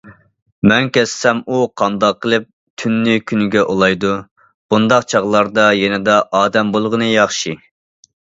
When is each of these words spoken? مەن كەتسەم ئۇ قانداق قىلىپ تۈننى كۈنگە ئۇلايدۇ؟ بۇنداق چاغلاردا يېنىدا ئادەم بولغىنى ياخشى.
مەن 0.69 0.87
كەتسەم 0.93 1.41
ئۇ 1.49 1.57
قانداق 1.81 2.17
قىلىپ 2.25 2.47
تۈننى 2.83 3.17
كۈنگە 3.31 3.63
ئۇلايدۇ؟ 3.73 4.15
بۇنداق 4.75 5.07
چاغلاردا 5.15 5.67
يېنىدا 5.83 6.17
ئادەم 6.39 6.73
بولغىنى 6.77 7.13
ياخشى. 7.13 7.55